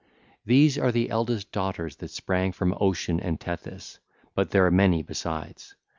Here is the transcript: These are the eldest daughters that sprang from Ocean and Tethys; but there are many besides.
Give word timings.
These 0.43 0.79
are 0.79 0.91
the 0.91 1.11
eldest 1.11 1.51
daughters 1.51 1.97
that 1.97 2.09
sprang 2.09 2.53
from 2.53 2.75
Ocean 2.81 3.19
and 3.19 3.39
Tethys; 3.39 3.99
but 4.33 4.49
there 4.49 4.65
are 4.65 4.71
many 4.71 5.03
besides. 5.03 5.75